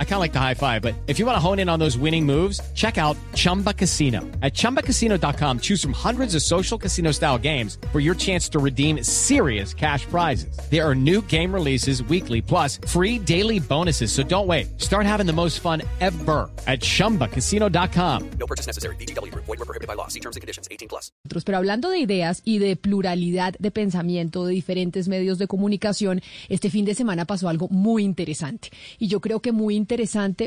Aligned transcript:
I 0.00 0.04
kind 0.04 0.14
of 0.14 0.20
like 0.20 0.32
the 0.32 0.40
high 0.40 0.54
five, 0.54 0.82
but 0.82 0.94
if 1.06 1.20
you 1.20 1.26
want 1.26 1.36
to 1.36 1.40
hone 1.40 1.60
in 1.60 1.68
on 1.68 1.78
those 1.78 1.96
winning 1.96 2.26
moves, 2.26 2.60
check 2.74 2.98
out 2.98 3.16
Chumba 3.34 3.72
Casino. 3.72 4.22
At 4.42 4.54
ChumbaCasino.com, 4.54 5.60
choose 5.60 5.80
from 5.80 5.92
hundreds 5.92 6.34
of 6.34 6.42
social 6.42 6.76
casino 6.76 7.12
style 7.12 7.38
games 7.38 7.78
for 7.92 8.00
your 8.00 8.16
chance 8.16 8.48
to 8.48 8.58
redeem 8.58 9.04
serious 9.04 9.72
cash 9.72 10.04
prizes. 10.06 10.58
There 10.68 10.84
are 10.84 10.96
new 10.96 11.22
game 11.22 11.54
releases 11.54 12.02
weekly, 12.02 12.42
plus 12.42 12.80
free 12.88 13.20
daily 13.20 13.60
bonuses. 13.60 14.10
So 14.10 14.24
don't 14.24 14.48
wait. 14.48 14.80
Start 14.80 15.06
having 15.06 15.26
the 15.26 15.32
most 15.32 15.60
fun 15.60 15.82
ever 16.00 16.50
at 16.66 16.80
ChumbaCasino.com. 16.80 18.30
No 18.40 18.46
purchase 18.46 18.66
necessary. 18.66 18.96
BGW. 18.96 19.32
Void 19.34 19.46
were 19.46 19.56
prohibited 19.58 19.86
by 19.86 19.94
law. 19.94 20.08
See 20.08 20.20
terms 20.20 20.34
and 20.34 20.40
conditions. 20.40 20.66
18 20.72 20.88
plus. 20.88 21.12
Pero 21.44 21.56
hablando 21.56 21.90
de 21.90 21.98
ideas 21.98 22.42
y 22.44 22.58
de 22.58 22.74
pluralidad 22.74 23.54
de 23.60 23.70
pensamiento 23.70 24.44
de 24.44 24.54
diferentes 24.54 25.08
medios 25.08 25.38
de 25.38 25.46
comunicación, 25.46 26.20
este 26.48 26.68
fin 26.68 26.84
de 26.84 26.94
semana 26.94 27.24
pasó 27.26 27.48
algo 27.48 27.68
muy 27.68 28.02
interesante. 28.02 28.70
Y 28.98 29.06
yo 29.06 29.20
creo 29.20 29.40
que 29.40 29.52
muy 29.52 29.76
interesante 29.76 29.87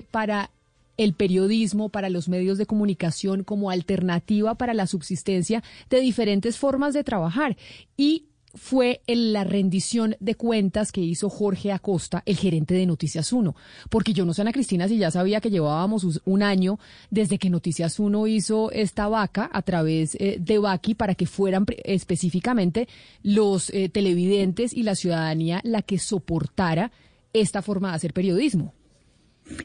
para 0.10 0.52
el 0.98 1.14
periodismo, 1.14 1.90
para 1.90 2.10
los 2.10 2.30
medios 2.30 2.58
de 2.58 2.66
comunicación 2.66 3.44
como 3.44 3.72
alternativa 3.72 4.56
para 4.56 4.74
la 4.74 4.88
subsistencia 4.88 5.64
de 5.90 6.00
diferentes 6.00 6.58
formas 6.58 6.94
de 6.94 7.04
trabajar. 7.04 7.58
Y 7.98 8.26
fue 8.54 9.02
en 9.08 9.34
la 9.34 9.44
rendición 9.44 10.16
de 10.20 10.36
cuentas 10.36 10.92
que 10.92 11.02
hizo 11.02 11.30
Jorge 11.30 11.72
Acosta, 11.72 12.22
el 12.26 12.36
gerente 12.36 12.74
de 12.74 12.86
Noticias 12.86 13.32
1. 13.32 13.56
Porque 13.90 14.14
yo 14.14 14.26
no 14.26 14.34
sé, 14.34 14.42
Ana 14.42 14.52
Cristina, 14.52 14.88
si 14.88 14.98
ya 14.98 15.10
sabía 15.10 15.42
que 15.42 15.50
llevábamos 15.50 16.22
un 16.26 16.44
año 16.44 16.80
desde 17.10 17.38
que 17.38 17.50
Noticias 17.50 18.00
1 18.00 18.28
hizo 18.28 18.72
esta 18.72 19.08
vaca 19.08 19.50
a 19.52 19.62
través 19.62 20.16
eh, 20.16 20.38
de 20.40 20.60
Baki 20.60 20.96
para 20.96 21.16
que 21.16 21.26
fueran 21.26 21.66
específicamente 21.84 22.88
los 23.24 23.70
eh, 23.70 23.90
televidentes 23.90 24.74
y 24.74 24.84
la 24.84 24.96
ciudadanía 24.96 25.62
la 25.64 25.82
que 25.82 25.98
soportara 25.98 26.92
esta 27.34 27.62
forma 27.62 27.90
de 27.90 27.96
hacer 27.96 28.14
periodismo. 28.14 28.74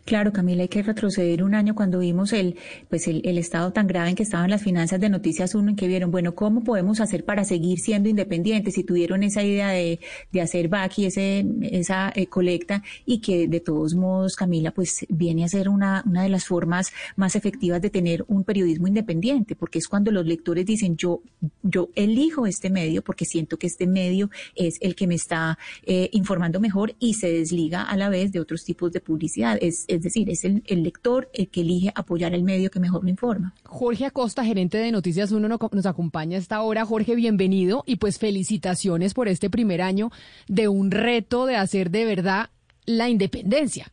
Claro, 0.05 0.33
Camila, 0.33 0.63
hay 0.63 0.69
que 0.69 0.83
retroceder 0.83 1.43
un 1.43 1.55
año 1.55 1.75
cuando 1.75 1.99
vimos 1.99 2.33
el, 2.33 2.57
pues 2.89 3.09
el, 3.09 3.39
estado 3.39 3.73
tan 3.73 3.87
grave 3.87 4.11
en 4.11 4.17
que 4.17 4.23
estaban 4.23 4.51
las 4.51 4.63
finanzas 4.63 5.01
de 5.01 5.09
Noticias 5.09 5.55
Uno, 5.55 5.71
en 5.71 5.77
que 5.77 5.89
vieron, 5.89 6.11
bueno, 6.11 6.35
¿cómo 6.35 6.65
podemos 6.65 7.01
hacer 7.01 7.25
para 7.25 7.45
seguir 7.45 7.79
siendo 7.79 8.09
independientes? 8.09 8.79
Y 8.79 8.85
tuvieron 8.85 9.23
esa 9.23 9.43
idea 9.43 9.71
de, 9.71 10.01
de 10.33 10.41
hacer 10.41 10.69
back 10.69 10.99
y 10.99 11.07
ese, 11.07 11.45
esa 11.63 12.13
eh, 12.15 12.27
colecta 12.27 12.83
y 13.05 13.21
que 13.21 13.49
de 13.49 13.61
todos 13.61 13.95
modos, 13.95 14.37
Camila, 14.37 14.71
pues 14.71 15.07
viene 15.09 15.45
a 15.45 15.49
ser 15.49 15.69
una, 15.69 16.03
una 16.07 16.23
de 16.23 16.29
las 16.29 16.45
formas 16.45 16.93
más 17.17 17.37
efectivas 17.37 17.81
de 17.83 17.91
tener 17.91 18.25
un 18.29 18.45
periodismo 18.45 18.87
independiente, 18.89 19.57
porque 19.57 19.79
es 19.79 19.89
cuando 19.89 20.11
los 20.11 20.27
lectores 20.27 20.67
dicen, 20.67 20.97
yo, 20.97 21.23
yo 21.63 21.91
elijo 21.95 22.47
este 22.47 22.71
medio 22.71 23.03
porque 23.03 23.25
siento 23.25 23.59
que 23.59 23.67
este 23.67 23.87
medio 23.87 24.31
es 24.55 24.79
el 24.81 24.95
que 24.95 25.07
me 25.07 25.15
está 25.15 25.59
eh, 25.85 26.09
informando 26.13 26.61
mejor 26.61 26.95
y 26.99 27.15
se 27.15 27.33
desliga 27.33 27.83
a 27.83 27.97
la 27.97 28.09
vez 28.09 28.33
de 28.33 28.41
otros 28.41 28.65
tipos 28.65 28.93
de 28.93 29.01
publicidad 29.01 29.59
decir, 29.87 30.31
es 30.31 30.45
el, 30.45 30.63
lector 30.83 31.29
el 31.33 31.49
que 31.49 31.61
elige 31.61 31.93
apoyar 31.95 32.35
el 32.35 32.43
medio 32.43 32.71
que 32.71 32.81
mejor 32.81 33.03
lo 33.03 33.11
informa. 33.11 33.55
Jorge 33.65 34.07
Acosta, 34.07 34.45
gerente 34.45 34.79
de 34.79 34.93
Noticias 34.93 35.33
Uno, 35.33 35.49
nos 35.49 35.87
acompaña 35.87 36.39
esta 36.39 36.63
hora. 36.63 36.85
Jorge, 36.85 37.15
bienvenido 37.15 37.83
y 37.87 37.97
pues 37.97 38.19
felicitaciones 38.19 39.15
por 39.15 39.29
este 39.29 39.51
primer 39.51 39.83
año 39.83 40.11
de 40.49 40.69
un 40.69 40.91
reto 40.91 41.47
de 41.47 41.57
hacer 41.57 41.91
de 41.91 42.05
verdad 42.05 42.51
la 42.87 43.09
independencia. 43.09 43.87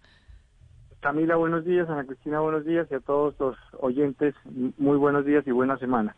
Camila, 1.04 1.36
buenos 1.36 1.66
días. 1.66 1.90
Ana 1.90 2.06
Cristina, 2.06 2.40
buenos 2.40 2.66
días. 2.66 2.88
Y 2.90 2.96
a 2.96 3.00
todos 3.02 3.36
los 3.38 3.58
oyentes, 3.80 4.34
muy 4.78 4.98
buenos 4.98 5.26
días 5.26 5.46
y 5.46 5.52
buena 5.52 5.78
semana. 5.78 6.16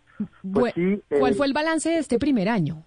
Pues 0.54 0.74
¿Cuál 1.10 1.34
fue 1.34 1.48
el 1.48 1.54
balance 1.54 1.90
de 1.90 1.98
este 1.98 2.20
primer 2.20 2.48
año? 2.48 2.84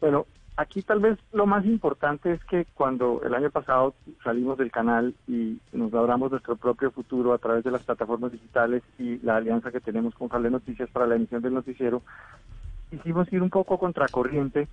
Bueno, 0.00 0.26
Aquí 0.56 0.82
tal 0.82 1.00
vez 1.00 1.18
lo 1.32 1.46
más 1.46 1.64
importante 1.64 2.32
es 2.32 2.44
que 2.44 2.64
cuando 2.74 3.22
el 3.24 3.34
año 3.34 3.50
pasado 3.50 3.94
salimos 4.22 4.56
del 4.56 4.70
canal 4.70 5.12
y 5.26 5.58
nos 5.72 5.92
labramos 5.92 6.30
nuestro 6.30 6.54
propio 6.54 6.92
futuro 6.92 7.32
a 7.32 7.38
través 7.38 7.64
de 7.64 7.72
las 7.72 7.82
plataformas 7.82 8.30
digitales 8.30 8.84
y 8.96 9.18
la 9.18 9.36
alianza 9.36 9.72
que 9.72 9.80
tenemos 9.80 10.14
con 10.14 10.28
Cable 10.28 10.50
Noticias 10.50 10.88
para 10.90 11.08
la 11.08 11.16
emisión 11.16 11.42
del 11.42 11.54
noticiero, 11.54 12.02
hicimos 12.92 13.32
ir 13.32 13.42
un 13.42 13.50
poco 13.50 13.78
contracorriente 13.78 14.68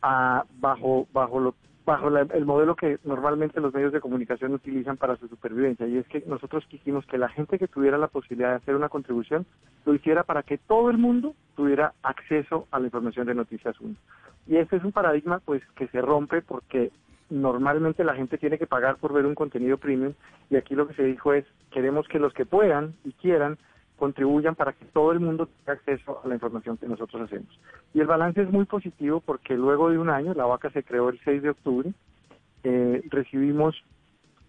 a, 0.00 0.44
bajo, 0.58 1.06
bajo 1.12 1.38
lo 1.38 1.54
bajo 1.84 2.08
el 2.08 2.44
modelo 2.44 2.76
que 2.76 2.98
normalmente 3.04 3.60
los 3.60 3.72
medios 3.72 3.92
de 3.92 4.00
comunicación 4.00 4.52
utilizan 4.52 4.96
para 4.96 5.16
su 5.16 5.28
supervivencia 5.28 5.86
y 5.86 5.96
es 5.96 6.06
que 6.08 6.22
nosotros 6.26 6.64
quisimos 6.66 7.06
que 7.06 7.18
la 7.18 7.28
gente 7.28 7.58
que 7.58 7.68
tuviera 7.68 7.98
la 7.98 8.08
posibilidad 8.08 8.50
de 8.50 8.56
hacer 8.56 8.76
una 8.76 8.88
contribución 8.88 9.46
lo 9.86 9.94
hiciera 9.94 10.22
para 10.22 10.42
que 10.42 10.58
todo 10.58 10.90
el 10.90 10.98
mundo 10.98 11.34
tuviera 11.56 11.94
acceso 12.02 12.66
a 12.70 12.78
la 12.78 12.86
información 12.86 13.26
de 13.26 13.34
Noticias 13.34 13.80
1. 13.80 13.94
Y 14.46 14.56
este 14.56 14.76
es 14.76 14.84
un 14.84 14.92
paradigma 14.92 15.40
pues 15.44 15.62
que 15.74 15.88
se 15.88 16.00
rompe 16.00 16.42
porque 16.42 16.90
normalmente 17.30 18.04
la 18.04 18.14
gente 18.14 18.38
tiene 18.38 18.58
que 18.58 18.66
pagar 18.66 18.96
por 18.96 19.12
ver 19.12 19.24
un 19.24 19.34
contenido 19.34 19.78
premium 19.78 20.12
y 20.50 20.56
aquí 20.56 20.74
lo 20.74 20.86
que 20.86 20.94
se 20.94 21.04
dijo 21.04 21.32
es 21.32 21.44
queremos 21.70 22.06
que 22.08 22.18
los 22.18 22.34
que 22.34 22.44
puedan 22.44 22.94
y 23.04 23.12
quieran 23.12 23.58
contribuyan 24.00 24.56
para 24.56 24.72
que 24.72 24.86
todo 24.86 25.12
el 25.12 25.20
mundo 25.20 25.46
tenga 25.46 25.74
acceso 25.74 26.20
a 26.24 26.28
la 26.28 26.34
información 26.34 26.78
que 26.78 26.88
nosotros 26.88 27.22
hacemos. 27.22 27.60
Y 27.94 28.00
el 28.00 28.08
balance 28.08 28.42
es 28.42 28.50
muy 28.50 28.64
positivo 28.64 29.20
porque 29.20 29.54
luego 29.54 29.90
de 29.90 29.98
un 29.98 30.10
año, 30.10 30.34
la 30.34 30.46
vaca 30.46 30.70
se 30.70 30.82
creó 30.82 31.10
el 31.10 31.20
6 31.22 31.42
de 31.42 31.50
octubre, 31.50 31.92
eh, 32.64 33.02
recibimos 33.10 33.76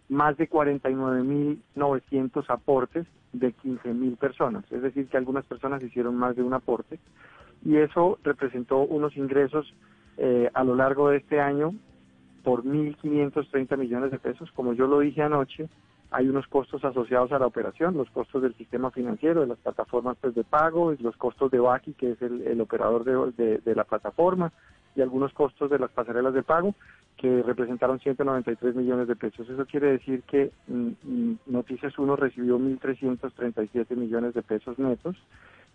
más 0.10 0.38
de 0.38 0.50
49.900 0.50 2.46
aportes 2.48 3.06
de 3.34 3.54
15.000 3.54 4.18
personas, 4.18 4.64
es 4.72 4.82
decir, 4.82 5.08
que 5.08 5.18
algunas 5.18 5.46
personas 5.46 5.84
hicieron 5.84 6.16
más 6.16 6.36
de 6.36 6.44
un 6.44 6.54
aporte 6.54 6.98
y 7.64 7.78
eso 7.78 8.18
representó 8.24 8.80
unos 8.80 9.16
ingresos 9.16 9.74
eh, 10.18 10.50
a 10.54 10.64
lo 10.64 10.76
largo 10.76 11.10
de 11.10 11.18
este 11.18 11.40
año 11.40 11.74
por 12.44 12.64
1.530 12.64 13.78
millones 13.78 14.12
de 14.12 14.20
pesos. 14.20 14.52
Como 14.52 14.74
yo 14.74 14.88
lo 14.88 15.00
dije 15.00 15.22
anoche, 15.22 15.70
hay 16.12 16.28
unos 16.28 16.46
costos 16.48 16.84
asociados 16.84 17.32
a 17.32 17.40
la 17.40 17.48
operación, 17.48 17.96
los 17.96 18.10
costos 18.10 18.42
del 18.42 18.54
sistema 18.56 18.92
financiero, 18.92 19.42
de 19.42 19.48
las 19.48 19.58
plataformas 19.60 20.18
pues, 20.20 20.36
de 20.36 20.44
pago, 20.44 20.94
los 21.00 21.16
costos 21.16 21.50
de 21.52 21.60
Baki, 21.60 21.94
que 21.94 22.12
es 22.12 22.22
el, 22.22 22.60
operador 22.60 23.06
de, 23.06 23.62
la 23.76 23.86
plataforma, 23.86 24.52
y 24.94 25.02
algunos 25.02 25.32
costos 25.34 25.72
de 25.72 25.80
las 25.80 25.90
pasarelas 25.92 26.34
de 26.34 26.44
pago, 26.44 26.76
que 27.16 27.42
representaron 27.44 28.00
193 28.00 28.76
millones 28.76 29.08
de 29.08 29.16
pesos. 29.16 29.50
Eso 29.50 29.66
quiere 29.66 29.94
decir 29.94 30.24
que 30.24 30.52
mm, 30.68 30.90
mm, 31.02 31.38
Noticias 31.46 31.98
1 31.98 32.16
recibió 32.18 32.60
1.337 32.60 33.96
millones 33.96 34.34
de 34.34 34.42
pesos 34.42 34.78
netos 34.80 35.16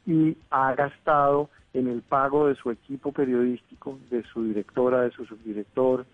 y 0.05 0.37
ha 0.51 0.75
gastado 0.75 1.49
en 1.73 1.89
el 1.89 2.03
pago 2.03 2.49
de 2.49 2.57
su 2.57 2.71
equipo 2.71 3.11
periodístico, 3.11 3.99
de 4.11 4.23
su 4.25 4.45
directora, 4.45 5.01
de 5.03 5.13
su 5.13 5.25
subdirector, 5.25 6.05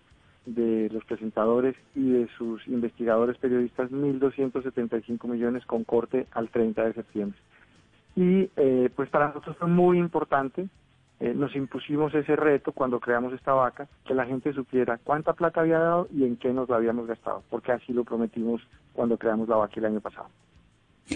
de 0.45 0.89
los 0.91 1.03
presentadores 1.05 1.75
y 1.95 2.11
de 2.11 2.27
sus 2.37 2.67
investigadores 2.67 3.37
periodistas 3.37 3.91
1.275 3.91 5.27
millones 5.27 5.65
con 5.65 5.83
corte 5.83 6.27
al 6.31 6.49
30 6.49 6.85
de 6.85 6.93
septiembre. 6.93 7.39
Y 8.15 8.49
eh, 8.57 8.89
pues 8.95 9.09
para 9.09 9.27
nosotros 9.27 9.57
fue 9.57 9.67
muy 9.67 9.97
importante, 9.97 10.67
eh, 11.19 11.33
nos 11.33 11.55
impusimos 11.55 12.13
ese 12.13 12.35
reto 12.35 12.71
cuando 12.71 12.99
creamos 12.99 13.33
esta 13.33 13.53
vaca, 13.53 13.87
que 14.05 14.13
la 14.13 14.25
gente 14.25 14.53
supiera 14.53 14.99
cuánta 15.03 15.33
plata 15.33 15.61
había 15.61 15.79
dado 15.79 16.07
y 16.11 16.25
en 16.25 16.35
qué 16.37 16.51
nos 16.51 16.69
la 16.69 16.75
habíamos 16.75 17.07
gastado, 17.07 17.43
porque 17.49 17.71
así 17.71 17.93
lo 17.93 18.03
prometimos 18.03 18.61
cuando 18.93 19.17
creamos 19.17 19.47
la 19.47 19.55
vaca 19.55 19.73
el 19.77 19.85
año 19.85 20.01
pasado. 20.01 20.27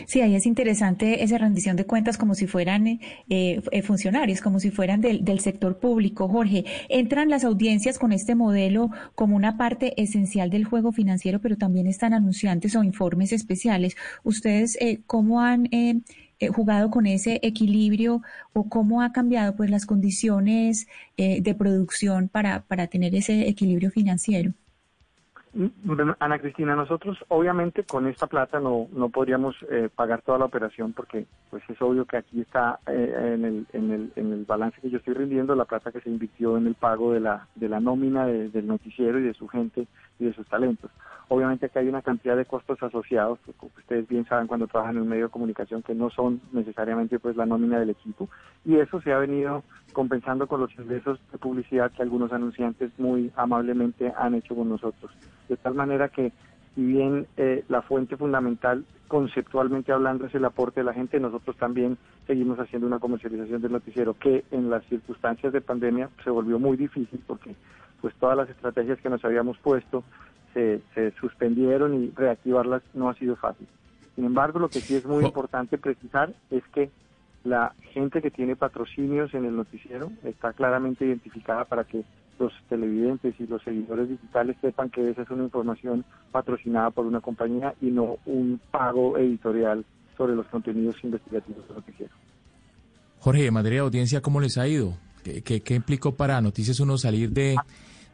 Sí, 0.06 0.20
ahí 0.20 0.36
es 0.36 0.46
interesante 0.46 1.24
esa 1.24 1.38
rendición 1.38 1.78
de 1.78 1.86
cuentas 1.86 2.18
como 2.18 2.36
si 2.36 2.46
fueran 2.46 2.88
eh, 2.88 3.00
eh, 3.30 3.82
funcionarios, 3.82 4.42
como 4.42 4.60
si 4.60 4.70
fueran 4.70 5.00
del, 5.00 5.40
sector 5.40 5.80
público. 5.80 6.28
Jorge, 6.28 6.66
entran 6.90 7.30
las 7.30 7.46
audiencias 7.46 7.98
con 7.98 8.12
este 8.12 8.36
modelo 8.36 8.90
como 9.16 9.36
una 9.38 9.58
parte 9.58 10.02
esencial 10.02 10.50
del 10.50 10.66
juego 10.66 10.92
financiero, 10.92 11.40
pero 11.40 11.58
también 11.58 11.88
están 11.88 12.14
anunciantes 12.14 12.76
o 12.76 12.84
informes 12.84 13.32
especiales. 13.32 13.96
¿Ustedes 14.24 14.78
eh, 14.82 15.00
cómo 15.06 15.42
han 15.42 15.68
eh, 15.72 16.02
jugado 16.54 16.92
con 16.92 17.06
ese 17.06 17.40
equilibrio 17.42 18.22
o 18.54 18.68
cómo 18.68 19.02
ha 19.02 19.14
cambiado 19.14 19.56
pues 19.56 19.70
las 19.70 19.86
condiciones 19.86 20.88
de 21.18 21.56
producción 21.58 22.30
para, 22.30 22.62
para 22.68 22.88
tener 22.88 23.16
ese 23.16 23.48
equilibrio 23.48 23.90
financiero? 23.90 24.54
Ana 26.20 26.38
Cristina, 26.40 26.76
nosotros 26.76 27.18
obviamente 27.30 27.84
con 27.84 28.08
esta 28.08 28.28
plata 28.28 28.60
no, 28.60 28.88
no 28.92 29.10
podríamos 29.10 29.56
eh, 29.72 29.90
pagar 29.94 30.22
toda 30.22 30.38
la 30.38 30.46
operación 30.46 30.94
porque 30.94 31.26
pues 31.50 31.64
es 31.68 31.82
obvio 31.82 32.06
que 32.06 32.18
aquí 32.18 32.42
está 32.42 32.80
eh, 32.86 33.34
en, 33.34 33.46
el, 33.46 33.68
en, 33.74 33.92
el, 33.92 34.12
en 34.16 34.34
el 34.34 34.46
balance 34.46 34.80
que 34.80 34.90
yo 34.90 35.00
estoy 35.00 35.16
rindiendo 35.16 35.56
la 35.56 35.66
plata 35.66 35.92
que 35.92 36.02
se 36.02 36.10
invirtió 36.10 36.58
en 36.58 36.68
el 36.68 36.76
pago 36.76 37.12
de 37.12 37.22
la, 37.22 37.48
de 37.56 37.70
la 37.70 37.80
nómina 37.80 38.28
del 38.28 38.68
noticiero 38.68 39.20
y 39.20 39.24
de 39.24 39.34
su 39.34 39.48
gente 39.48 39.88
y 40.20 40.26
de 40.26 40.34
sus 40.34 40.48
talentos. 40.48 40.92
Obviamente 41.30 41.66
aquí 41.66 41.80
hay 41.80 41.90
una 41.90 42.02
cantidad 42.02 42.38
de 42.38 42.46
costos 42.46 42.82
asociados, 42.82 43.40
pues, 43.44 43.58
ustedes 43.78 44.08
bien 44.08 44.26
saben 44.26 44.48
cuando 44.48 44.68
trabajan 44.68 44.96
en 44.96 45.02
un 45.02 45.10
medio 45.10 45.26
de 45.26 45.32
comunicación 45.32 45.84
que 45.84 45.94
no 45.94 46.10
son 46.10 46.40
necesariamente 46.54 47.20
pues 47.20 47.36
la 47.36 47.46
nómina 47.46 47.80
del 47.80 47.90
equipo 47.90 48.30
y 48.64 48.76
eso 48.76 49.02
se 49.02 49.12
ha 49.12 49.18
venido 49.18 49.64
compensando 49.92 50.48
con 50.48 50.62
los 50.62 50.74
ingresos 50.78 51.20
de 51.32 51.38
publicidad 51.38 51.92
que 51.92 52.04
algunos 52.04 52.32
anunciantes 52.32 52.92
muy 52.98 53.32
amablemente 53.36 54.14
han 54.16 54.36
hecho 54.36 54.56
con 54.56 54.70
nosotros. 54.70 55.12
De 55.50 55.58
tal 55.58 55.74
manera 55.74 56.10
que 56.10 56.32
si 56.76 56.86
bien 56.86 57.26
eh, 57.38 57.64
la 57.70 57.82
fuente 57.82 58.18
fundamental, 58.18 58.86
conceptualmente 59.08 59.92
hablando, 59.92 60.26
es 60.26 60.36
el 60.36 60.46
aporte 60.46 60.82
de 60.82 60.86
la 60.86 60.94
gente, 60.94 61.20
nosotros 61.20 61.58
también 61.58 61.98
seguimos 62.28 62.60
haciendo 62.60 62.86
una 62.86 63.00
comercialización 63.00 63.62
del 63.62 63.72
noticiero 63.72 64.14
que 64.14 64.46
en 64.52 64.70
las 64.70 64.86
circunstancias 64.86 65.52
de 65.54 65.62
pandemia 65.62 66.10
se 66.24 66.30
volvió 66.30 66.60
muy 66.60 66.78
difícil 66.78 67.20
porque 67.26 67.56
pues 68.00 68.14
todas 68.16 68.38
las 68.38 68.50
estrategias 68.50 69.00
que 69.00 69.10
nos 69.10 69.26
habíamos 69.26 69.58
puesto 69.58 70.04
se, 70.54 70.82
se 70.94 71.12
suspendieron 71.20 72.04
y 72.04 72.12
reactivarlas 72.16 72.84
no 72.94 73.10
ha 73.10 73.16
sido 73.16 73.36
fácil. 73.36 73.68
Sin 74.16 74.26
embargo, 74.26 74.60
lo 74.60 74.70
que 74.70 74.80
sí 74.80 74.96
es 74.96 75.06
muy 75.06 75.26
importante 75.26 75.78
precisar 75.78 76.32
es 76.52 76.64
que 76.74 76.92
la 77.44 77.74
gente 77.94 78.22
que 78.22 78.30
tiene 78.30 78.56
patrocinios 78.56 79.34
en 79.34 79.46
el 79.46 79.56
noticiero 79.56 80.12
está 80.24 80.54
claramente 80.54 81.06
identificada 81.06 81.66
para 81.66 81.86
que 81.86 82.04
los 82.40 82.54
televidentes 82.70 83.36
y 83.40 83.48
los 83.48 83.62
seguidores 83.64 84.10
digitales 84.10 84.56
sepan 84.62 84.90
que 84.90 85.10
esa 85.10 85.24
es 85.24 85.30
una 85.30 85.44
información 85.44 86.06
patrocinada 86.32 86.92
por 86.92 87.06
una 87.06 87.22
compañía 87.22 87.74
y 87.82 87.88
no 87.88 88.18
un 88.26 88.60
pago 88.72 89.18
editorial 89.18 89.86
sobre 90.16 90.36
los 90.36 90.48
contenidos 90.48 90.96
investigativos 91.04 91.68
del 91.68 91.78
noticiero. 91.78 92.14
Jorge, 93.20 93.44
de 93.44 93.52
materia 93.52 93.80
de 93.80 93.86
audiencia, 93.86 94.22
¿cómo 94.22 94.40
les 94.40 94.58
ha 94.58 94.68
ido? 94.68 94.98
¿Qué, 95.24 95.62
qué, 95.62 95.76
implicó 95.76 96.16
para 96.16 96.40
Noticias 96.40 96.80
Uno 96.80 96.98
salir 96.98 97.32
de, 97.32 97.56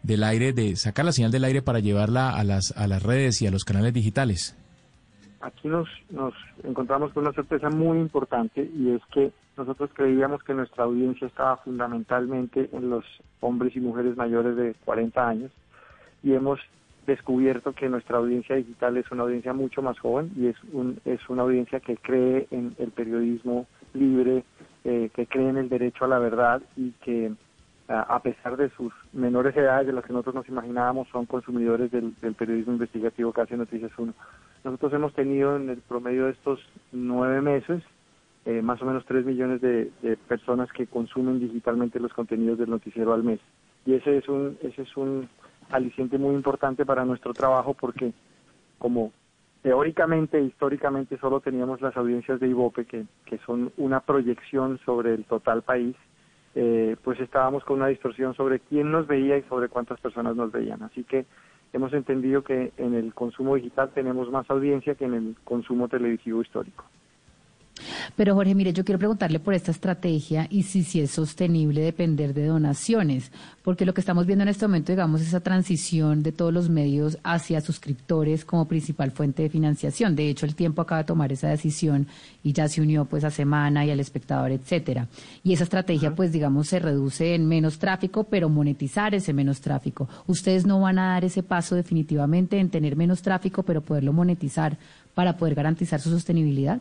del 0.02 0.24
aire, 0.24 0.54
de 0.54 0.76
sacar 0.76 1.06
la 1.06 1.12
señal 1.12 1.32
del 1.32 1.44
aire 1.44 1.62
para 1.62 1.80
llevarla 1.80 2.32
a 2.32 2.44
las, 2.44 2.72
a 2.76 2.88
las 2.88 3.04
redes 3.04 3.42
y 3.42 3.48
a 3.48 3.52
los 3.52 3.66
canales 3.66 3.94
digitales? 3.94 4.56
Aquí 5.44 5.68
nos, 5.68 5.90
nos 6.10 6.34
encontramos 6.64 7.12
con 7.12 7.24
una 7.24 7.34
sorpresa 7.34 7.70
muy 7.70 8.00
importante 8.00 8.64
y 8.74 8.92
es 8.92 9.02
que 9.14 9.34
nosotros 9.58 9.90
creíamos 9.94 10.42
que 10.44 10.54
nuestra 10.54 10.86
audiencia 10.86 11.28
estaba 11.28 11.58
fundamentalmente 11.58 12.70
en 12.72 12.90
los 12.90 13.04
hombres 13.42 13.76
y 13.76 13.82
mujeres 13.82 14.16
mayores 14.16 14.56
de 14.56 14.74
40 14.86 15.28
años 15.28 15.52
y 16.24 16.34
hemos 16.34 16.62
descubierto 17.06 17.74
que 17.74 17.90
nuestra 17.90 18.20
audiencia 18.20 18.56
digital 18.56 18.96
es 18.96 19.12
una 19.12 19.24
audiencia 19.24 19.52
mucho 19.52 19.82
más 19.82 20.00
joven 20.00 20.32
y 20.38 20.48
es, 20.48 20.56
un, 20.72 21.02
es 21.04 21.20
una 21.28 21.42
audiencia 21.42 21.82
que 21.82 21.98
cree 21.98 22.48
en 22.50 22.74
el 22.80 22.92
periodismo 22.92 23.68
libre, 23.94 24.46
eh, 24.86 25.10
que 25.14 25.28
cree 25.28 25.50
en 25.50 25.58
el 25.58 25.68
derecho 25.68 26.06
a 26.06 26.08
la 26.08 26.20
verdad 26.20 26.62
y 26.78 26.92
que 27.04 27.34
a 27.88 28.20
pesar 28.20 28.56
de 28.56 28.70
sus 28.72 28.94
menores 29.12 29.56
edades 29.58 29.88
de 29.88 29.94
las 29.94 30.06
que 30.06 30.14
nosotros 30.14 30.36
nos 30.36 30.48
imaginábamos, 30.48 31.08
son 31.10 31.26
consumidores 31.26 31.92
del, 31.92 32.14
periodismo 32.38 32.74
investigativo 32.74 33.34
que 33.34 33.42
hace 33.42 33.58
Noticias 33.58 33.92
1. 33.98 34.14
Nosotros 34.64 34.94
hemos 34.94 35.14
tenido 35.14 35.56
en 35.58 35.70
el 35.70 35.78
promedio 35.80 36.26
de 36.26 36.32
estos 36.32 36.60
nueve 36.92 37.42
meses 37.42 37.84
eh, 38.46 38.62
más 38.62 38.82
o 38.82 38.86
menos 38.86 39.06
tres 39.06 39.26
millones 39.26 39.62
de, 39.62 39.90
personas 40.28 40.70
que 40.74 40.86
consumen 40.88 41.40
digitalmente 41.40 42.00
los 42.00 42.14
contenidos 42.14 42.58
del 42.58 42.70
noticiero 42.70 43.14
al 43.14 43.24
mes. 43.24 43.40
Y 43.86 43.94
ese 43.94 44.18
es 44.18 44.28
un, 44.28 44.58
ese 44.62 44.82
es 44.82 44.98
un 44.98 45.30
aliciente 45.70 46.18
muy 46.18 46.36
importante 46.36 46.86
para 46.86 47.06
nuestro 47.06 47.34
trabajo 47.34 47.74
porque 47.74 48.12
como 48.80 49.14
teóricamente 49.62 50.40
e 50.40 50.44
históricamente 50.44 51.18
solo 51.20 51.40
teníamos 51.40 51.80
las 51.80 51.96
audiencias 51.96 52.42
de 52.42 52.50
Ibope, 52.50 52.86
que, 52.86 53.06
que 53.26 53.38
son 53.46 53.72
una 53.78 54.02
proyección 54.02 54.78
sobre 54.86 55.14
el 55.14 55.24
total 55.24 55.62
país, 55.62 55.96
eh, 56.56 56.98
pues 57.02 57.22
estábamos 57.22 57.64
con 57.64 57.78
una 57.78 57.88
distorsión 57.88 58.36
sobre 58.36 58.60
quién 58.60 58.92
nos 58.92 59.08
veía 59.08 59.38
y 59.38 59.44
sobre 59.44 59.70
cuántas 59.70 60.02
personas 60.02 60.36
nos 60.36 60.52
veían. 60.52 60.84
Así 60.84 61.06
que 61.06 61.26
hemos 61.74 61.94
entendido 61.94 62.44
que 62.44 62.72
en 62.78 62.94
el 62.94 63.14
consumo 63.14 63.56
digital 63.56 63.92
tenemos 63.94 64.30
más 64.32 64.50
audiencia 64.50 64.96
que 64.96 65.06
en 65.06 65.14
el 65.16 65.36
consumo 65.44 65.90
televisivo 65.90 66.42
histórico. 66.42 66.86
Pero 68.16 68.36
Jorge, 68.36 68.54
mire, 68.54 68.74
yo 68.74 68.86
quiero 68.86 69.00
preguntarle 69.00 69.40
por 69.40 69.56
esta 69.56 69.72
estrategia 69.72 70.46
y 70.50 70.64
si, 70.64 70.84
si 70.84 71.02
es 71.02 71.10
sostenible 71.10 71.82
depender 71.82 72.36
de 72.36 72.46
donaciones, 72.46 73.32
porque 73.64 73.86
lo 73.86 73.94
que 73.96 74.02
estamos 74.02 74.28
viendo 74.28 74.44
en 74.44 74.50
este 74.50 74.68
momento, 74.68 74.92
digamos, 74.92 75.22
es 75.22 75.30
esa 75.30 75.40
transición 75.40 76.22
de 76.22 76.32
todos 76.32 76.54
los 76.54 76.70
medios 76.70 77.18
hacia 77.24 77.60
suscriptores 77.62 78.46
como 78.46 78.68
principal 78.68 79.12
fuente 79.12 79.42
de 79.42 79.50
financiación. 79.50 80.16
De 80.16 80.30
hecho, 80.30 80.46
el 80.46 80.54
tiempo 80.54 80.84
acaba 80.84 81.00
de 81.00 81.08
tomar 81.08 81.32
esa 81.32 81.48
decisión 81.48 82.08
y 82.44 82.54
ya 82.54 82.68
se 82.68 82.82
unió 82.82 83.06
pues 83.06 83.24
a 83.24 83.32
Semana 83.32 83.84
y 83.84 83.90
al 83.90 84.00
espectador, 84.00 84.52
etcétera. 84.52 85.08
Y 85.44 85.54
esa 85.54 85.64
estrategia, 85.64 86.14
pues 86.14 86.32
digamos, 86.32 86.68
se 86.68 86.80
reduce 86.80 87.34
en 87.34 87.48
menos 87.48 87.80
tráfico, 87.80 88.26
pero 88.26 88.48
monetizar 88.48 89.16
ese 89.16 89.34
menos 89.34 89.60
tráfico. 89.62 90.08
Ustedes 90.28 90.68
no 90.68 90.80
van 90.80 91.00
a 91.00 91.14
dar 91.14 91.26
ese 91.26 91.42
paso 91.42 91.76
definitivamente 91.76 92.60
en 92.60 92.70
tener 92.70 92.96
menos 92.96 93.24
tráfico, 93.24 93.64
pero 93.64 93.82
poderlo 93.82 94.14
monetizar 94.14 94.78
para 95.16 95.38
poder 95.38 95.56
garantizar 95.56 96.00
su 96.00 96.12
sostenibilidad. 96.12 96.80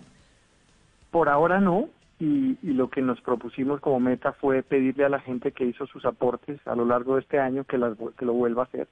Por 1.13 1.29
ahora 1.29 1.61
no, 1.61 1.91
y, 2.19 2.57
lo 2.63 2.89
que 2.89 3.03
nos 3.03 3.21
propusimos 3.21 3.81
como 3.81 4.01
meta 4.01 4.33
fue 4.33 4.63
pedirle 4.63 5.05
a 5.05 5.11
la 5.11 5.21
gente 5.21 5.53
que 5.53 5.67
hizo 5.67 5.87
sus 5.87 6.07
aportes 6.07 6.59
a 6.67 6.75
lo 6.75 6.87
largo 6.87 7.15
de 7.15 7.21
este 7.21 7.39
año 7.39 7.65
que, 7.65 7.77
las, 7.77 7.99
que 8.17 8.25
lo 8.25 8.33
vuelva 8.33 8.63
a 8.63 8.65
hacer. 8.65 8.89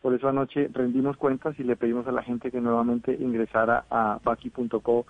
Por 0.00 0.12
eso 0.12 0.28
anoche 0.28 0.68
rendimos 0.72 1.16
cuentas 1.16 1.58
y 1.60 1.62
le 1.62 1.76
pedimos 1.76 2.08
a 2.08 2.12
la 2.12 2.24
gente 2.24 2.50
que 2.50 2.60
nuevamente 2.60 3.14
ingresara 3.14 3.84
a 3.90 4.18
baki.co 4.24 5.06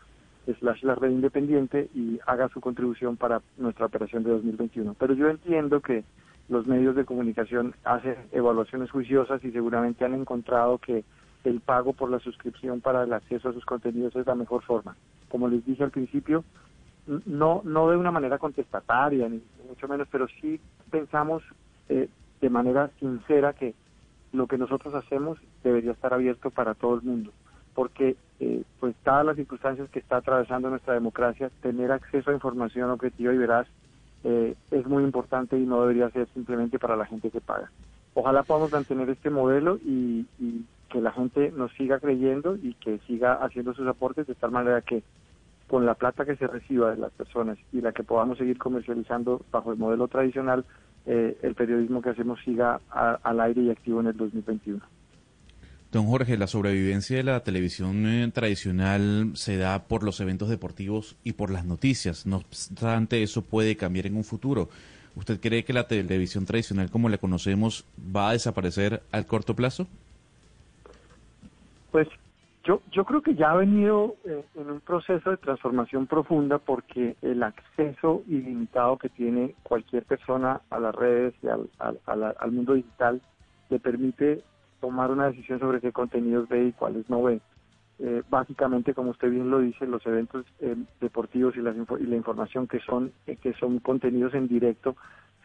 slash 0.59 0.83
la 0.83 0.95
red 0.95 1.11
independiente 1.11 1.89
y 1.95 2.21
haga 2.27 2.49
su 2.51 2.61
contribución 2.61 3.17
para 3.17 3.41
nuestra 3.57 3.87
operación 3.87 4.23
de 4.23 4.31
2021. 4.33 4.95
Pero 4.99 5.15
yo 5.15 5.31
entiendo 5.31 5.81
que 5.81 6.05
los 6.51 6.67
medios 6.67 6.95
de 6.95 7.07
comunicación 7.07 7.75
hacen 7.85 8.17
evaluaciones 8.33 8.91
juiciosas 8.91 9.43
y 9.43 9.53
seguramente 9.53 10.05
han 10.05 10.13
encontrado 10.13 10.77
que 10.77 11.03
el 11.45 11.61
pago 11.61 11.95
por 11.95 12.11
la 12.11 12.19
suscripción 12.19 12.83
para 12.83 13.05
el 13.05 13.13
acceso 13.15 13.49
a 13.49 13.53
sus 13.55 13.65
contenidos 13.65 14.15
es 14.17 14.27
la 14.27 14.35
mejor 14.35 14.63
forma. 14.65 14.95
Como 15.33 15.49
les 15.49 15.65
dije 15.65 15.83
al 15.83 15.91
principio, 15.91 16.45
no, 17.25 17.63
no 17.65 17.89
de 17.89 17.97
una 17.97 18.11
manera 18.11 18.37
contestataria, 18.37 19.31
ni 19.31 19.41
mucho 19.67 19.89
menos, 19.89 20.07
pero 20.13 20.29
sí 20.43 20.61
pensamos 20.91 21.43
eh, 21.89 22.11
de 22.43 22.51
manera 22.51 22.91
sincera 23.01 23.55
que 23.55 23.75
lo 24.35 24.47
que 24.47 24.59
nosotros 24.59 24.95
hacemos 24.95 25.39
debería 25.65 25.93
estar 25.93 26.13
abierto 26.13 26.51
para 26.51 26.75
todo 26.75 26.97
el 26.97 27.03
mundo, 27.03 27.33
porque 27.75 28.15
eh, 28.41 28.63
pues 28.79 28.95
dadas 29.07 29.25
las 29.25 29.37
circunstancias 29.37 29.89
que 29.89 30.01
está 30.01 30.19
atravesando 30.19 30.69
nuestra 30.69 30.93
democracia, 30.93 31.51
tener 31.63 31.93
acceso 31.93 32.31
a 32.31 32.35
información 32.35 32.91
objetiva 32.91 33.33
y 33.33 33.39
veraz 33.39 33.67
eh, 34.25 34.55
es 34.71 34.87
muy 34.87 35.03
importante 35.03 35.59
y 35.59 35.65
no 35.65 35.81
debería 35.81 36.11
ser 36.11 36.29
simplemente 36.35 36.79
para 36.79 36.95
la 36.95 37.07
gente 37.07 37.31
que 37.31 37.41
paga. 37.41 37.71
Ojalá 38.13 38.43
podamos 38.43 38.71
mantener 38.71 39.09
este 39.09 39.31
modelo 39.31 39.79
y 39.79 40.27
que 40.91 41.01
la 41.01 41.13
gente 41.13 41.51
nos 41.57 41.73
siga 41.73 41.99
creyendo 41.99 42.57
y 42.57 42.75
que 42.75 42.99
siga 43.07 43.33
haciendo 43.33 43.73
sus 43.73 43.89
aportes 43.89 44.27
de 44.27 44.35
tal 44.35 44.51
manera 44.51 44.83
que 44.83 45.03
con 45.73 45.87
la 45.87 45.95
plata 45.95 46.27
que 46.27 46.37
se 46.37 46.47
reciba 46.47 46.91
de 46.91 46.99
las 46.99 47.11
personas 47.13 47.57
y 47.73 47.81
la 47.81 47.93
que 47.93 48.03
podamos 48.03 48.37
seguir 48.37 48.59
comercializando 48.59 49.41
bajo 49.51 49.73
el 49.73 49.79
modelo 49.79 50.07
tradicional, 50.07 50.67
eh, 51.07 51.39
el 51.41 51.55
periodismo 51.55 52.03
que 52.03 52.11
hacemos 52.11 52.39
siga 52.45 52.79
al 52.91 53.41
aire 53.41 53.63
y 53.63 53.71
activo 53.71 54.01
en 54.01 54.09
el 54.09 54.17
2021. 54.19 54.83
Don 55.91 56.05
Jorge, 56.05 56.37
la 56.37 56.47
sobrevivencia 56.47 57.17
de 57.17 57.23
la 57.23 57.41
televisión 57.41 58.05
eh, 58.05 58.31
tradicional 58.35 59.31
se 59.33 59.57
da 59.57 59.85
por 59.85 60.03
los 60.03 60.21
eventos 60.21 60.51
deportivos 60.51 61.17
y 61.25 61.33
por 61.33 61.51
las 61.51 61.65
noticias. 61.65 62.27
No 62.27 62.37
obstante, 62.37 63.23
eso 63.23 63.41
puede 63.41 63.75
cambiar 63.75 64.07
en 64.09 64.17
un 64.17 64.25
futuro. 64.25 64.69
¿Usted 65.17 65.41
cree 65.41 65.65
que 65.65 65.73
la 65.73 65.89
televisión 65.89 66.45
tradicional 66.45 66.91
como 66.91 67.09
la 67.09 67.17
conocemos 67.17 67.87
va 68.15 68.29
a 68.29 68.33
desaparecer 68.33 69.03
al 69.11 69.25
corto 69.25 69.57
plazo? 69.57 69.87
Pues 71.91 72.09
yo, 72.65 72.83
yo 72.91 73.05
creo 73.05 73.23
que 73.23 73.35
ya 73.35 73.51
ha 73.51 73.57
venido 73.57 74.17
eh, 74.25 74.45
en 74.55 74.71
un 74.71 74.81
proceso 74.81 75.31
de 75.31 75.37
transformación 75.37 76.07
profunda 76.07 76.59
porque 76.59 77.17
el 77.23 77.43
acceso 77.43 78.23
ilimitado 78.27 78.99
que 78.99 79.09
tiene 79.09 79.55
cualquier 79.63 80.05
persona 80.05 80.61
a 80.71 80.79
las 80.79 80.95
redes 80.95 81.35
y 81.43 81.49
al, 81.49 82.53
mundo 82.53 82.75
digital 82.75 83.21
le 83.69 83.81
permite 83.81 84.43
tomar 84.81 85.11
una 85.11 85.27
decisión 85.27 85.59
sobre 85.59 85.81
qué 85.81 85.93
contenidos 85.93 86.49
ve 86.49 86.67
y 86.67 86.73
cuáles 86.73 87.09
no 87.11 87.23
ve. 87.23 87.41
Eh, 87.99 88.23
básicamente, 88.29 88.95
como 88.95 89.11
usted 89.11 89.31
bien 89.31 89.51
lo 89.51 89.61
dice, 89.61 89.87
los 89.87 90.05
eventos 90.07 90.45
eh, 90.61 90.77
deportivos 91.01 91.55
y, 91.57 91.61
y 91.61 92.07
la 92.07 92.17
información 92.17 92.67
que 92.67 92.81
son, 92.81 93.13
que 93.25 93.53
son 93.55 93.79
contenidos 93.79 94.35
en 94.35 94.49
directo 94.49 94.97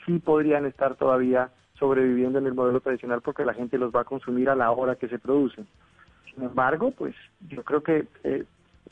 sí 0.05 0.19
podrían 0.19 0.65
estar 0.65 0.95
todavía 0.95 1.51
sobreviviendo 1.79 2.39
en 2.39 2.47
el 2.47 2.53
modelo 2.53 2.79
tradicional 2.79 3.21
porque 3.21 3.45
la 3.45 3.53
gente 3.53 3.77
los 3.77 3.93
va 3.93 4.01
a 4.01 4.05
consumir 4.05 4.49
a 4.49 4.55
la 4.55 4.71
hora 4.71 4.95
que 4.95 5.07
se 5.07 5.19
producen. 5.19 5.67
Sin 6.37 6.45
embargo, 6.45 6.91
pues 6.91 7.15
yo 7.49 7.63
creo 7.63 7.81
que 7.81 8.07
eh, 8.23 8.45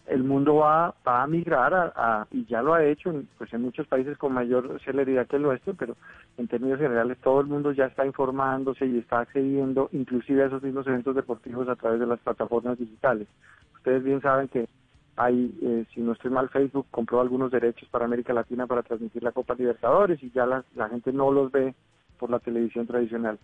el 0.07 0.23
mundo 0.23 0.55
va, 0.55 0.95
va 1.07 1.21
a 1.21 1.27
migrar 1.27 1.93
a, 1.95 2.25
y 2.31 2.43
ya 2.45 2.63
lo 2.63 2.73
ha 2.73 2.83
hecho 2.83 3.13
pues 3.37 3.53
en 3.53 3.61
muchos 3.61 3.85
países 3.85 4.17
con 4.17 4.33
mayor 4.33 4.79
celeridad 4.83 5.27
que 5.27 5.35
el 5.35 5.43
nuestro, 5.43 5.75
pero 5.75 5.95
en 6.39 6.47
términos 6.47 6.79
generales 6.79 7.19
todo 7.19 7.41
el 7.41 7.45
mundo 7.45 7.71
ya 7.71 7.85
está 7.85 8.03
informándose 8.03 8.87
y 8.87 8.97
está 8.97 9.19
accediendo 9.19 9.89
inclusive 9.91 10.41
a 10.41 10.47
esos 10.47 10.63
mismos 10.63 10.87
eventos 10.87 11.15
deportivos 11.15 11.69
a 11.69 11.75
través 11.75 11.99
de 11.99 12.07
las 12.07 12.19
plataformas 12.19 12.79
digitales. 12.79 13.27
Ustedes 13.75 14.03
bien 14.03 14.21
saben 14.21 14.47
que 14.47 14.67
hay, 15.15 15.55
eh, 15.61 15.85
si 15.93 16.01
no 16.01 16.13
estoy 16.13 16.31
mal, 16.31 16.49
Facebook 16.49 16.87
compró 16.89 17.21
algunos 17.21 17.51
derechos 17.51 17.87
para 17.89 18.05
América 18.05 18.33
Latina 18.33 18.65
para 18.65 18.81
transmitir 18.81 19.21
la 19.21 19.33
Copa 19.33 19.53
Libertadores 19.53 20.21
y 20.23 20.31
ya 20.31 20.47
la 20.47 20.89
gente 20.89 21.13
no 21.13 21.31
los 21.31 21.51
ve 21.51 21.75
por 22.17 22.31
la 22.31 22.39
televisión 22.39 22.87
tradicional. 22.87 23.37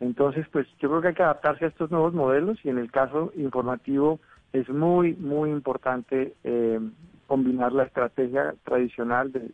Entonces, 0.00 0.46
pues 0.52 0.66
yo 0.78 0.88
creo 0.88 1.02
que 1.02 1.08
hay 1.08 1.14
que 1.14 1.22
adaptarse 1.22 1.64
a 1.64 1.68
estos 1.68 1.90
nuevos 1.90 2.14
modelos 2.14 2.58
y 2.64 2.68
en 2.68 2.78
el 2.78 2.90
caso 2.90 3.32
informativo 3.36 4.20
es 4.52 4.68
muy, 4.68 5.14
muy 5.14 5.50
importante 5.50 6.34
eh, 6.44 6.80
combinar 7.26 7.72
la 7.72 7.84
estrategia 7.84 8.54
tradicional 8.64 9.32
de, 9.32 9.50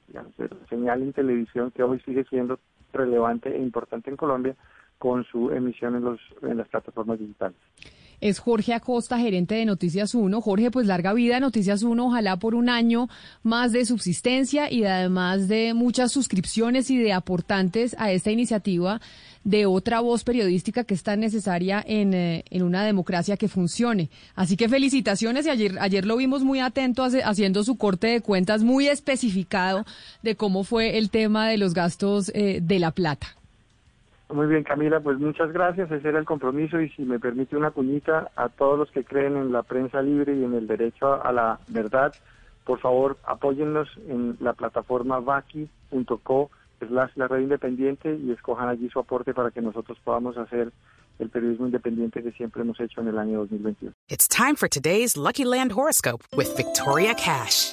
señal 0.69 1.03
en 1.03 1.13
televisión, 1.13 1.71
que 1.71 1.83
hoy 1.83 1.99
sigue 2.01 2.25
siendo 2.25 2.59
relevante 2.93 3.55
e 3.55 3.59
importante 3.59 4.11
en 4.11 4.17
Colombia, 4.17 4.55
con 4.99 5.25
su 5.25 5.51
emisión 5.51 5.97
en, 5.97 6.05
los, 6.05 6.21
en 6.43 6.59
las 6.59 6.69
plataformas 6.69 7.19
digitales. 7.19 7.59
Es 8.21 8.39
Jorge 8.39 8.75
Acosta, 8.75 9.19
gerente 9.19 9.55
de 9.55 9.65
Noticias 9.65 10.15
1. 10.15 10.41
Jorge, 10.41 10.71
pues 10.71 10.87
larga 10.87 11.13
vida 11.13 11.41
Noticias 11.41 11.83
1, 11.83 12.07
ojalá 12.07 12.37
por 12.37 12.55
un 12.55 12.69
año 12.69 13.09
más 13.43 13.73
de 13.73 13.85
subsistencia 13.85 14.71
y 14.73 14.85
además 14.85 15.49
de 15.49 15.75
muchas 15.75 16.13
suscripciones 16.13 16.91
y 16.91 16.99
de 16.99 17.13
aportantes 17.13 17.97
a 17.99 18.13
esta 18.13 18.31
iniciativa 18.31 19.01
de 19.45 19.67
otra 19.67 20.01
voz 20.01 20.25
periodística 20.25 20.85
que 20.85 20.95
es 20.95 21.03
tan 21.03 21.21
necesaria 21.21 21.85
en, 21.87 22.15
eh, 22.15 22.45
en 22.51 22.63
una 22.63 22.85
democracia 22.85 23.37
que 23.37 23.49
funcione. 23.49 24.09
Así 24.35 24.57
que 24.57 24.69
felicitaciones 24.69 25.47
y 25.47 25.51
ayer, 25.51 25.77
ayer 25.81 26.07
lo 26.07 26.17
vimos 26.17 26.43
muy 26.43 26.61
atento 26.61 27.05
haciendo 27.05 27.63
su 27.63 27.77
corte 27.77 28.07
de 28.07 28.21
cuentas 28.21 28.63
muy 28.63 28.89
especificado 28.89 29.85
de 30.23 30.35
cómo 30.35 30.65
fue 30.65 30.99
el 30.99 31.11
tema 31.11 31.49
de 31.49 31.59
los 31.59 31.75
gastos 31.75 32.31
eh, 32.35 32.61
de 32.63 32.79
la 32.79 32.91
plata. 32.91 33.37
Muy 34.35 34.49
bien, 34.49 34.65
Camila, 34.65 34.99
pues 34.99 35.21
muchas 35.21 35.53
gracias. 35.53 35.93
Ese 35.93 36.09
era 36.09 36.19
el 36.19 36.25
compromiso 36.25 36.81
y 36.81 36.89
si 36.91 37.03
me 37.03 37.21
permite 37.21 37.57
una 37.57 37.71
cuñita 37.71 38.33
a 38.35 38.49
todos 38.49 38.77
los 38.77 38.91
que 38.91 39.05
creen 39.05 39.37
en 39.37 39.53
la 39.53 39.63
prensa 39.63 40.03
libre 40.03 40.35
y 40.35 40.43
en 40.43 40.55
el 40.55 40.67
derecho 40.67 41.25
a 41.25 41.31
la 41.31 41.61
verdad, 41.69 42.13
por 42.65 42.81
favor 42.81 43.17
apóyennos 43.25 43.89
en 44.09 44.37
la 44.41 44.53
plataforma 44.55 45.21
vaki.co 45.21 46.51
slash 46.81 47.11
la 47.15 47.29
red 47.29 47.43
independiente 47.43 48.13
y 48.13 48.33
escojan 48.33 48.69
allí 48.69 48.89
su 48.89 48.99
aporte 48.99 49.33
para 49.33 49.53
que 49.53 49.63
nosotros 49.63 49.97
podamos 50.03 50.37
hacer 50.37 50.73
el 51.21 51.31
periodismo 51.31 51.67
independiente 51.67 52.21
que 52.21 52.33
siempre 52.33 52.63
hemos 52.63 52.81
hecho 52.81 53.03
en 53.03 53.09
el 53.09 53.19
año 53.19 53.39
2021. 53.39 53.95
It's 54.09 54.27
time 54.27 54.57
for 54.57 54.69
today's 54.69 55.17
Lucky 55.17 55.45
Land 55.45 55.71
horoscope 55.71 56.25
with 56.37 56.57
Victoria 56.57 57.15
Cash. 57.15 57.73